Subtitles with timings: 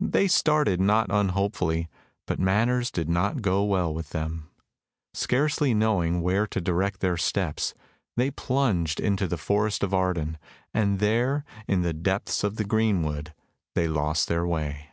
[0.00, 1.88] They started not unhopefully,
[2.26, 4.48] but matters did not go well with them.
[5.14, 7.72] Scarcely knowing where to direct their steps,
[8.16, 10.36] they plunged into the Forest of Arden,
[10.74, 13.34] and there, in the depths of the greenwood,
[13.76, 14.88] they lost their way.